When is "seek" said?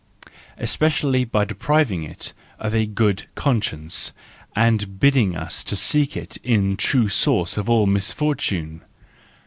5.63-6.17